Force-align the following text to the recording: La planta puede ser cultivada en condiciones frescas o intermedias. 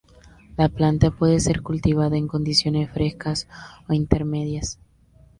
La 0.57 0.67
planta 0.67 1.11
puede 1.11 1.39
ser 1.39 1.61
cultivada 1.61 2.17
en 2.17 2.27
condiciones 2.27 2.89
frescas 2.89 3.47
o 3.87 3.93
intermedias. 3.93 4.79